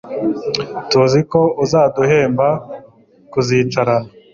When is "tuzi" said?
0.89-1.19